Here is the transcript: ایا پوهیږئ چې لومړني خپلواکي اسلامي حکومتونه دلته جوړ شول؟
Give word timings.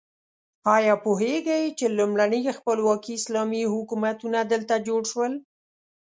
ایا 0.75 0.93
پوهیږئ 1.03 1.65
چې 1.77 1.85
لومړني 1.97 2.41
خپلواکي 2.57 3.13
اسلامي 3.19 3.63
حکومتونه 3.73 4.39
دلته 4.51 4.75
جوړ 4.87 5.01
شول؟ 5.11 5.33